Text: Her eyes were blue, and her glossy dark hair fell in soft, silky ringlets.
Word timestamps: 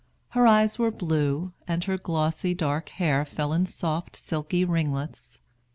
Her 0.29 0.47
eyes 0.47 0.79
were 0.79 0.89
blue, 0.89 1.51
and 1.67 1.83
her 1.83 1.95
glossy 1.95 2.55
dark 2.55 2.89
hair 2.89 3.23
fell 3.23 3.53
in 3.53 3.67
soft, 3.67 4.15
silky 4.15 4.65
ringlets. 4.65 5.41